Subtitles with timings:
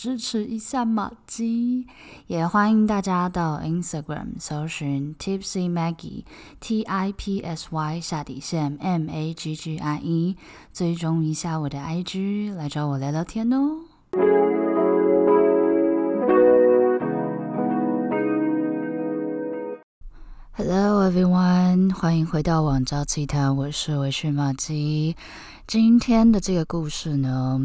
[0.00, 1.84] 支持一下玛姬，
[2.28, 6.22] 也欢迎大家到 Instagram 搜寻 Tipsy Maggie
[6.60, 10.36] T I P S Y 下底线 M A G G I E，
[10.72, 13.80] 追踪一下我的 IG，来找我聊聊天哦。
[20.52, 25.16] Hello everyone，欢迎回到网交奇谈，我是微醺玛姬。
[25.66, 27.60] 今天的这个故事呢，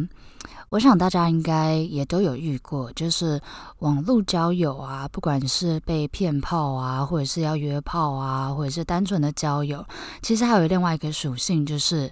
[0.74, 3.40] 我想大家应该也都有遇过，就是
[3.78, 9.86] 网络交友啊，不管是被骗炮啊，或者是要约炮啊，或者是单纯的交友，
[10.24, 12.12] 其实还有另外一个属性，就是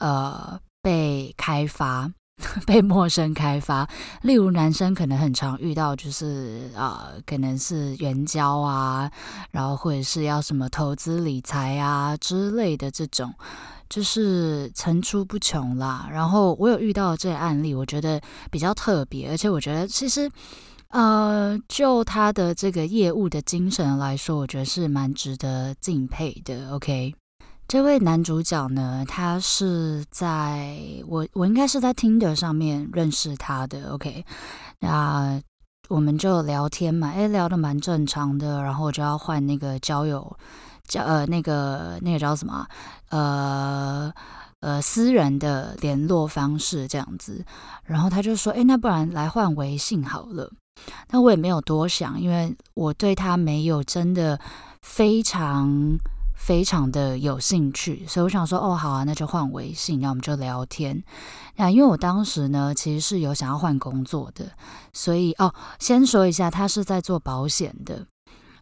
[0.00, 2.06] 呃被开发，
[2.66, 3.88] 被陌生开发。
[4.22, 9.10] 例如男生可能很常遇到，就是呃可能是援交啊，
[9.50, 13.34] 然后或者是要什么投资理财啊之类的这种。
[13.90, 20.30] 就是层出不穷啦，然后我有遇到这个案例，我觉得比较特别，而且我觉得其实，
[20.88, 26.70] 呃，就他的这个业务的精神来说，我觉得是蛮值得敬佩的。
[26.72, 27.14] OK，
[27.68, 30.74] 这位男主角呢，他是在
[31.06, 33.90] 我我应该是在 Tinder 上面认识他的。
[33.92, 34.24] OK，
[34.80, 35.38] 那
[35.90, 40.34] 我们就聊天嘛，诶，聊得蛮正常的，然后我就要换那个交友。
[40.88, 42.66] 叫呃那个那个叫什么
[43.10, 44.10] 呃
[44.60, 47.44] 呃私人的联络方式这样子，
[47.84, 50.50] 然后他就说，哎，那不然来换微信好了。
[51.10, 54.40] 那我也没有多想，因为我对他没有真的
[54.80, 55.98] 非常
[56.38, 61.04] 非常的有兴趣，所以我想说，哦，好啊，那就换微信，那我们就聊天。
[61.56, 64.52] 那因为我当时呢，其实是有想要换工作的，
[64.92, 68.06] 所以哦，先说一下，他是在做保险的。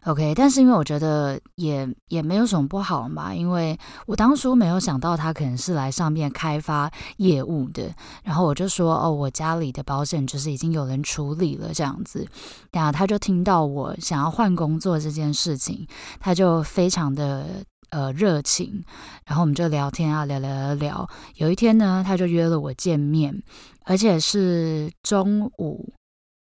[0.07, 7.93] OK，但是因为我觉得也也没有什么不好嘛，因为我当初没有想到他可能是来上面开发业务的，
[8.23, 12.25] 然后我就说哦，我家里的保险就是已经有人处理了这样子，
[12.71, 15.85] 然后他就听到我想要换工作这件事情，
[16.21, 17.45] 他就非常的
[17.89, 18.85] 呃热情，
[19.25, 23.43] 然后我们就聊天啊，聊聊聊聊，有一天呢，他就约了我见面，
[23.83, 25.96] 而且是中午。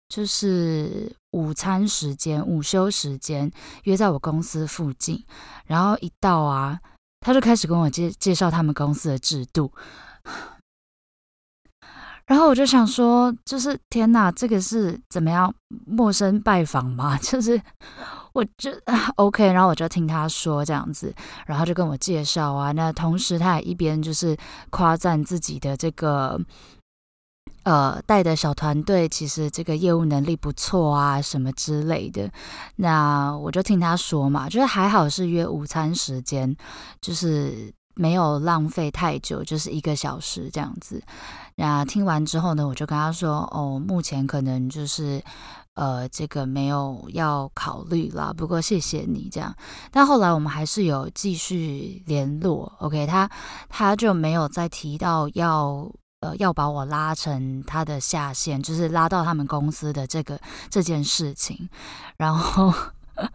[0.09, 3.51] 就是午餐时间、午休时间，
[3.85, 5.23] 约在我公司附近。
[5.67, 6.81] 然后一到啊，
[7.21, 9.71] 他就开始跟我介介绍他们公司的制度。
[12.27, 15.55] 然后我就想说，就是天哪，这个是怎么样
[15.87, 17.17] 陌生拜访吗？
[17.23, 17.61] 就是
[18.33, 18.71] 我就
[19.17, 21.15] OK，然后我就听他说这样子，
[21.47, 22.73] 然后就跟我介绍啊。
[22.73, 24.37] 那同时他也一边就是
[24.71, 26.41] 夸赞自己的这个。
[27.69, 32.31] 呃，带的小团队其实这个业务能力不错啊，什么之类的。
[32.77, 36.57] 那我就听他说嘛，就是还好是约午餐时间，
[37.03, 41.03] 就是没有浪费太久，就是一个小时这样子。
[41.57, 45.23] 那听完之后呢，我就跟他说，哦，目前可能就是
[45.75, 48.33] 呃，这个没有要考虑啦。
[48.35, 49.55] 不过谢谢你这样。
[49.91, 53.29] 但后来我们还是有继续联络，OK，他
[53.69, 55.87] 他就没有再提到要。
[56.21, 60.37] 呃，要把我拉成他的下线，就是拉到他们公司的这个
[60.69, 61.69] 这件事情。
[62.17, 62.75] 然后，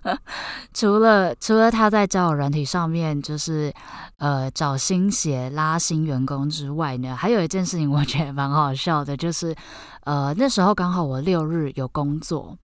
[0.74, 3.74] 除了除了他在交友软体上面就是
[4.18, 9.56] 呃找新鞋拉新员工之外呢，还有一件事情我觉得蛮好笑的，就是
[10.04, 12.58] 呃那时候刚好我六日有工作，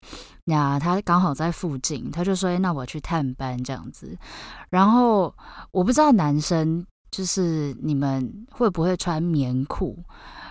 [0.44, 4.18] 那他刚好在附近，他就说：“，那我去探班这样子。”
[4.70, 5.34] 然后
[5.72, 6.86] 我不知道男生。
[7.12, 9.98] 就是你们会不会穿棉裤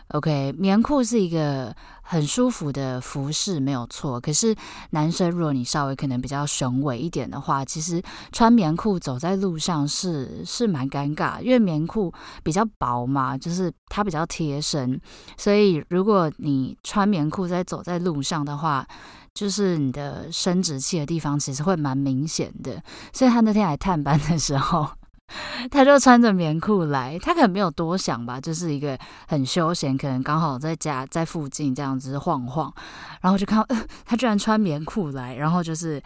[0.09, 4.19] ？OK，棉裤是一个很舒服的服饰，没有错。
[4.19, 4.55] 可是
[4.91, 8.03] 男生，如果你稍微可能比较雄伟一点的话，其实
[8.33, 14.99] 穿棉裤走在路上是是蛮尴尬，因为棉裤比较薄嘛，就是它比较贴身，
[15.37, 18.87] 所以如果你穿棉裤在走在路上的话，
[19.35, 22.83] 就是你的生殖器的地方其实会蛮明显的。
[23.13, 24.89] 所以他那天来探班的时候。
[25.71, 32.73] 他就穿着棉裤来，他可能没有多想吧，就是一个很休闲，可能刚好在家在附近这样子晃晃，
[33.21, 36.03] 然后就看到，他居然穿棉裤来，然后就是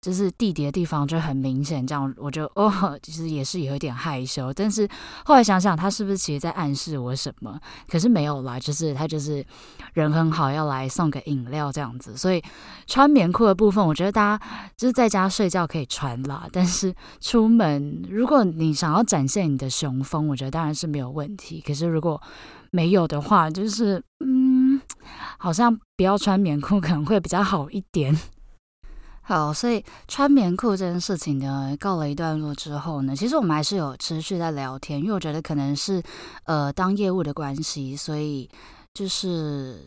[0.00, 4.88] 就是弟弟的地方就很明显，这样我就哦，其实也是有一点害羞，但是
[5.24, 7.58] 后来想想，他是不是其实在暗示我什么？
[7.88, 9.44] 可是没有啦，就是他就是
[9.92, 12.42] 人很好，要来送个饮料这样子，所以
[12.86, 14.44] 穿棉裤的部分，我觉得大家
[14.76, 21.60] 就是在家睡觉可以穿啦，但是出门如果你想要展现你的雄风，我觉得当然是没有问题。
[21.60, 22.20] 可是如果
[22.70, 24.80] 没有的话，就是嗯，
[25.38, 28.16] 好像不要穿棉裤可能会比较好一点。
[29.22, 36.02] 好，所以穿棉裤这件事情呢，告了一段落之后呢，其实我们还是有持续在聊天，因为我觉得可能是
[36.44, 38.48] 呃当业务的关系，所以
[38.94, 39.80] 就是。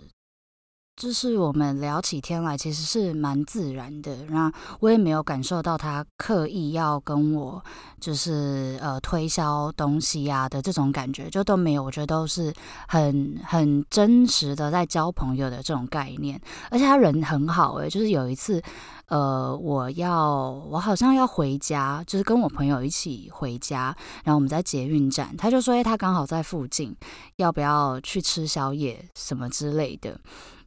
[0.96, 4.26] 就是我们聊起天来，其实是蛮自然的。
[4.28, 7.62] 然后我也没有感受到他刻意要跟我，
[8.00, 11.84] 就是呃推销东西呀、的这种感觉，就都没有。
[11.84, 12.54] 我觉得都是
[12.88, 16.40] 很很真实的在交朋友的这种概念。
[16.72, 18.62] 而且他人很好诶，就是有一次，
[19.08, 23.94] 呃，我要我好像要回家，就是跟我朋友一起回家，
[24.24, 26.96] 然后我们在捷运站，他就说，诶，他刚好在附近，
[27.36, 30.18] 要不要去吃宵夜什么之类的。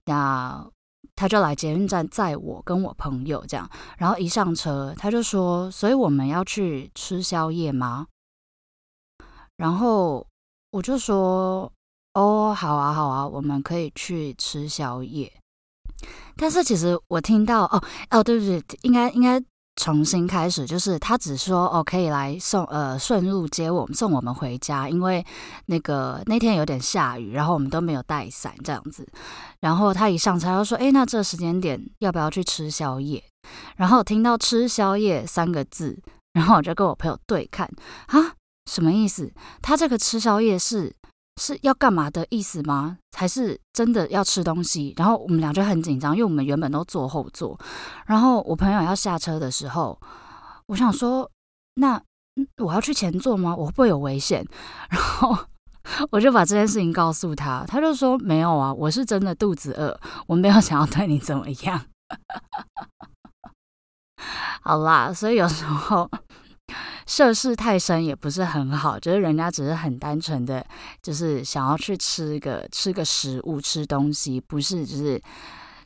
[0.09, 0.67] 那
[1.15, 8.07] 他就来捷运站载我跟我朋友这样，然后一上车他就说：“所以我们要去吃宵夜吗？”
[9.59, 10.27] 然后
[10.71, 11.71] 我就说
[12.15, 15.31] ：“哦，好啊，好啊，我们可以去吃宵夜。”
[16.37, 18.63] 但是其实我听到哦哦，对不对？
[18.83, 19.39] 应该应该。
[19.79, 25.25] 重新开始，就是他只说哦，可以来送呃顺路接我们送我们回家，因为
[25.67, 29.07] 那个那天有点下雨，然后我们都没有带伞这样子。
[29.61, 33.23] 然后他一上车就说：“诶，那这时间点要不要去吃宵夜？”
[33.79, 35.97] 然后听到“吃宵夜”三个字，
[36.33, 37.71] 然后我就跟我朋友对看
[38.09, 38.35] 啊，
[38.71, 39.33] 什么意思？
[39.63, 40.93] 他这个吃宵夜是？
[41.39, 42.99] 是要干嘛的意思吗？
[43.17, 44.93] 还是真的要吃东西？
[44.97, 47.59] 然后我们俩就很紧张，因为我们原本都坐后座。
[48.07, 49.99] 然后我朋友要下车的时候，
[50.67, 51.31] 我想说，
[51.75, 52.01] 那
[52.57, 53.55] 我要去前座吗？
[53.57, 54.47] 我会不会有危险？
[54.91, 55.39] 然后
[56.11, 61.85] 我就把这件事情告诉他，他就说没有啊，我是真的肚子饿，我没有想要对你怎么样。
[64.63, 66.11] 好啦，所以有时候。
[67.07, 70.65] 涉世太深也不是很好，就是人家只是很单纯的，
[71.03, 75.21] 就是想要去吃个吃个食物、吃东西，不是就是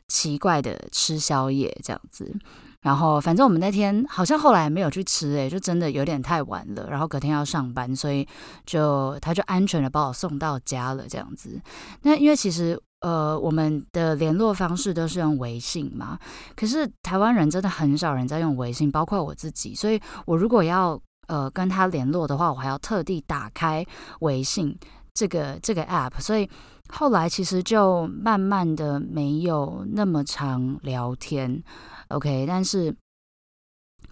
[0.07, 2.35] 奇怪的吃宵夜这样子。
[2.81, 6.89] 然后反正我们那天好像后来没有去吃，诶，就真的有点太晚了。
[6.89, 8.27] 然后隔天要上班，所以
[8.65, 11.61] 就他就安全的把我送到家了这样子。
[12.01, 16.17] 那因为其实呃我们的联络方式都是用微信嘛，
[16.55, 23.85] 可是台湾人真的很少人在用微信，包括我自己，所以我如果要呃，跟他联络的话，我还要特地打开
[24.21, 24.77] 微信
[25.13, 26.49] 这个这个 app，所以
[26.89, 31.61] 后来其实就慢慢的没有那么常聊天
[32.07, 32.45] ，OK。
[32.47, 32.95] 但是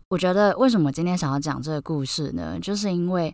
[0.09, 2.59] 我觉得为什么今天想要讲这个故事呢？
[2.59, 3.33] 就是因为。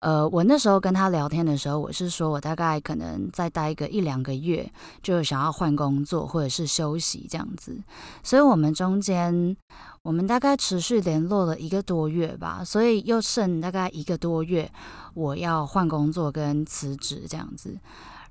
[0.00, 7.78] 呃，我那时候跟他聊天的时候，我是说我大概可能再待个一两个月，就想要换工作或者是休息这样子。
[8.22, 9.54] 所以，我们中间
[10.02, 14.72] 我们大概持续联络了一个多月吧，所以又剩大概一个多月，
[15.12, 17.78] 我要换工作跟辞职这样子。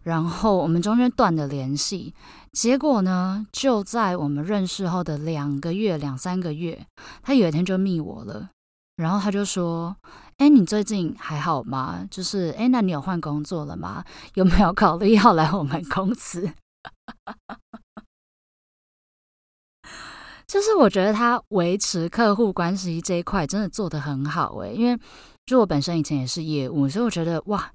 [0.01, 2.15] 然后我们中间断了联系，
[2.51, 6.87] 结果呢，就在我们认识后的两个月、两三个月，
[7.21, 8.49] 他有一天就密我了，
[8.95, 9.95] 然后他就说。
[10.39, 12.07] 哎，你最近还好吗？
[12.09, 14.05] 就是，哎，那你有换工作了吗？
[14.35, 16.49] 有没有考虑要来我们公司？
[20.47, 24.97] 就是我觉得他维持客户关系这一块真的做得很好诶，因为
[25.45, 27.69] 就我本身以前也是业务，所以我觉得哇。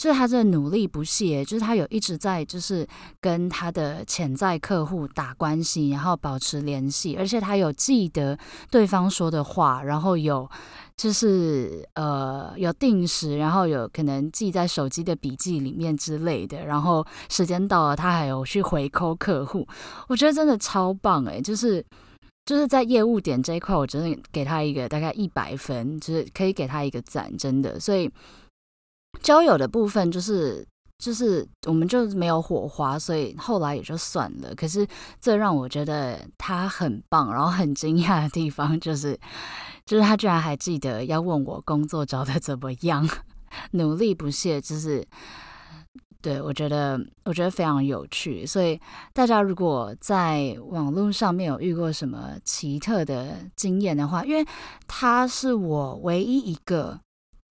[0.00, 2.86] 就是他这努力不懈，就是他有一直在，就是
[3.20, 8.38] 跟他的潜在客户打关系，然后保持联系，而且他有记得
[8.70, 10.48] 对方说的话，然后有
[10.96, 19.68] 就是呃有定时，然后有可能记在手机的笔记里面之类的，然后时间到了，他还有去回扣客户，
[20.08, 21.84] 我觉得真的超棒诶，就是
[22.46, 28.10] 就是在业务点这一块，我真的给他一个大概一百分，就是可以给他一个赞，真的，所以。
[29.22, 30.66] 交友的部分就是
[30.98, 34.54] 就是我们就没有火花，所以后来也就算了。
[34.54, 34.86] 可是
[35.20, 39.18] 这让我觉得他很棒，然后很惊讶的地方就是，
[39.86, 43.08] 就是他居然还记得要问我工作找的怎么样，
[43.72, 45.06] 努力不懈，就是
[46.20, 48.44] 对，我觉得我觉得非常有趣。
[48.44, 48.78] 所以
[49.14, 54.46] 大家如果在网络上面有遇过什么奇特的经验的话，因为
[54.86, 57.00] 他是我唯一一个。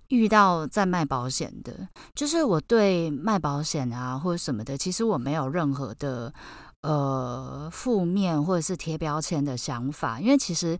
[0.10, 6.34] 遇到在卖保险的，就是我对卖保险啊或者什么的，其实我没有任何的
[6.82, 10.78] 呃负面或者是贴标签的想法，因为其实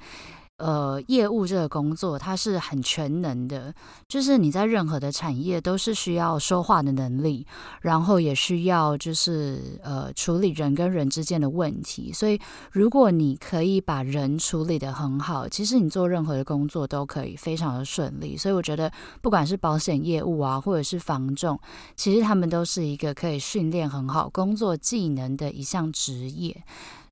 [0.60, 3.74] 呃，业务这个工作，它是很全能的，
[4.10, 7.48] 就是你在任何的产业都是需要说话的能力，
[7.82, 12.12] 然后也需要就是呃处理人跟人之间的问题。
[12.12, 12.38] 所以，
[12.74, 18.36] 如果你可以把人处理得很好，其实你做任何的工作都可以非常的顺利。
[18.36, 21.58] 所以，我觉得不管是保险业务啊，或者是房仲，
[21.96, 26.62] 其实他们都是一个可以训练很好工作技能的一项职业，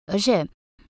[0.05, 0.45] 而且。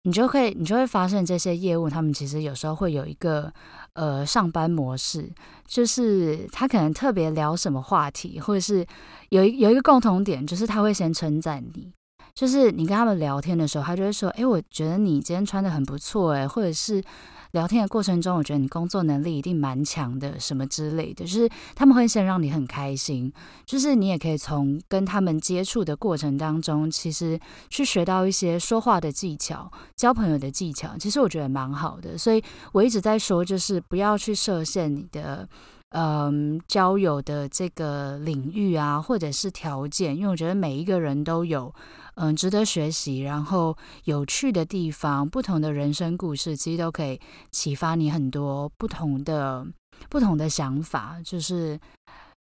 [0.08, 3.52] 你就会，你就会发现这些业务，他们其实有时候会有一个
[3.92, 5.30] 呃上班模式，
[5.66, 8.88] 就是他可能特别聊什么话题，或者是
[9.32, 11.92] 有一有一个共同点，就是他会先称赞你，
[12.38, 17.04] 就是你跟他们聊天的时候，他就会说：“哎，我觉得你今天穿得很不错，哎，或者是。”
[17.52, 23.32] 聊天的过程中，我觉得你工作能力一定蛮强的，什么之类的，就是他们会先让你很开心，
[23.66, 27.40] 就是你也可以从跟他们接触的过程当中，其实
[27.70, 32.18] 去学到一些说话的技巧、交朋友的技巧，其实我觉得蛮好的。
[32.18, 35.48] 所以我一直在说，就是不要去设限你的。
[35.92, 41.74] 嗯，交友的这个领域啊，或者是条件，因为我觉得每一个人都有
[42.16, 47.20] 嗯值得学习，然后有趣的地方，不同的人生故事，其实都可以
[47.52, 49.66] 启发你很多不同的
[50.10, 51.18] 不同的想法。
[51.24, 51.80] 就是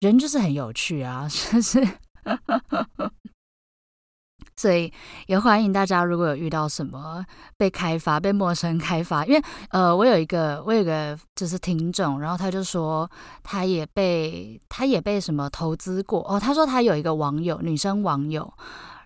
[0.01, 1.87] 人就是很有趣啊， 就是。
[4.59, 4.93] 所以
[5.29, 7.25] 也欢迎大家，如果有遇到什么
[7.57, 13.09] 被开发、被陌生开发，因为呃，我有一个，我有一个就是听众，然后他就说
[13.45, 18.53] 他也被他也被什么投资过哦，他说他有一个网友，女生网友。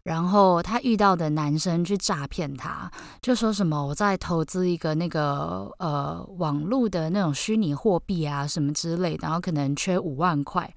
[0.04, 2.90] 然后他遇到的男生去诈骗他，
[3.20, 10.68] 就说什么我在投资一个那个呃网络的那种虚拟货币啊什么之类的，然后可能缺五万块，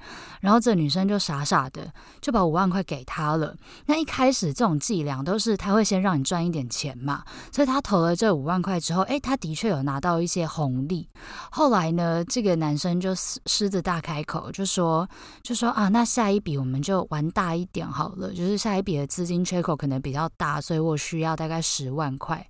[0.41, 1.91] 然后这女生就傻傻的
[2.22, 3.55] 就把五万块给他了。
[3.88, 11.10] 那一开始这种伎俩都是他会先让你赚一点钱嘛，所以他投了这五万块之后，诶，他的确有拿到一些红利。
[11.50, 15.10] 后来呢，这个男生就狮子大开口，就说
[15.41, 19.08] 就说啊，那下一笔我们就玩大一点好了，就是下一笔的。
[19.15, 22.45] 资金缺口可能比较大，所以我需要大概十万块。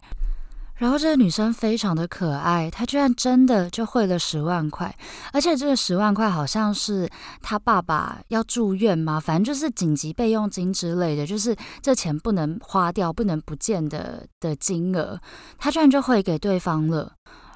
[0.77, 4.93] 然后这个女生非常的可爱，她居然真的就汇了十万块，
[5.31, 7.07] 而且这个十万块好像是
[7.39, 15.19] 她爸爸要住院嘛，反正就是紧急备用金之类的，就是这钱不能花掉、不能不见的的金额，
[15.59, 17.13] 她居然就汇给对方了。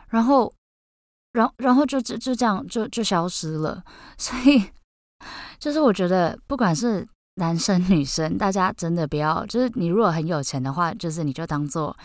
[0.09, 0.53] 然后，
[1.33, 3.83] 然，然后就就就这样就就消失了。
[4.19, 4.63] 所以，
[5.59, 7.05] 就是我觉得不管是。
[7.39, 11.95] 男生女生，大家真的不要，就是你如果很有钱的话，就是你就当做。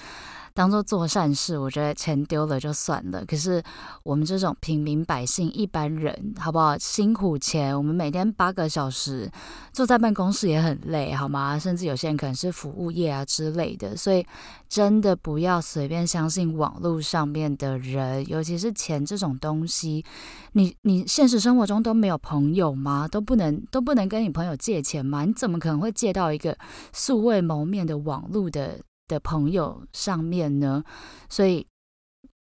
[0.54, 3.24] 当做做善事，我觉得钱丢了就算了。
[3.26, 3.60] 可是
[4.04, 6.78] 我们这种平民百姓、一般人，好不好？
[6.78, 9.28] 辛苦钱，我们每天八个小时
[9.72, 11.58] 坐在办公室也很累，好吗？
[11.58, 14.24] 甚至有些人可能是服务业啊之类的，所以
[14.68, 20.04] 真的不要随便相信网络上面的人，尤其是钱这种东西。
[20.52, 23.08] 你你现实生活中都没有朋友吗？
[23.08, 25.24] 都不能都不能跟你朋友借钱吗？
[25.24, 26.56] 你怎么可能会借到一个
[26.92, 28.78] 素未谋面的网络的？
[29.08, 30.82] 的朋友上面呢，
[31.28, 31.66] 所以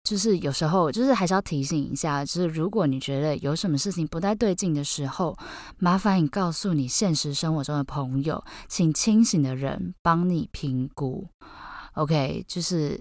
[0.04, 5.36] 就是有时候就是还是要提醒一下，就是如果你觉得有什么事情不太对劲的时候，
[5.78, 11.28] 麻烦你告诉你现实生活中的朋友，请清醒的人帮你评估。
[11.94, 13.00] OK，就是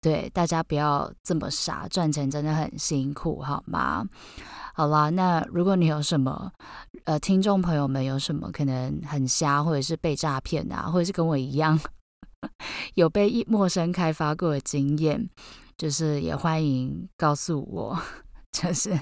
[0.00, 4.06] 对大家不要这么傻，赚钱真的很辛苦，好吗？
[4.74, 6.50] 好啦，那如果你有什么
[7.04, 11.78] 呃听众朋友们有什么可能很瞎，或者是被诈骗啊，或者是跟我一样。
[12.94, 15.28] 有被一陌生开发过的经验，
[15.76, 17.98] 就是也欢迎告诉我，
[18.52, 18.98] 就是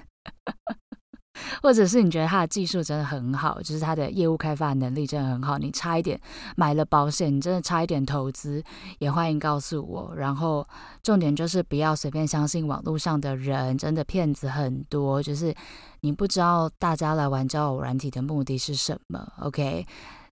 [1.62, 6.20] 或者是你觉得他的技术真的很好，就是他的业务开发能力真的很好，你差一点
[6.54, 8.62] 买了保险，你真的差一点投资，
[8.98, 10.14] 也欢迎告诉我。
[10.14, 10.66] 然后
[11.02, 15.54] 重点就是不要随便相信网络上的人，真的骗子很多，就是
[16.02, 19.86] 你不知道大家来玩交友软体的目的是什么，OK？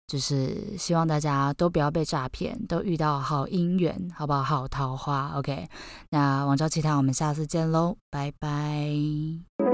[0.08, 4.42] 就是希望大家都不要被诈骗，都遇到好姻缘，好不好？
[4.42, 5.68] 好桃花，OK。
[6.08, 9.67] 那王昭奇谈，我们下次见喽，拜拜。